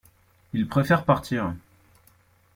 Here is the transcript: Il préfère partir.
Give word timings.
Il 0.53 0.67
préfère 0.67 1.03
partir. 1.05 1.53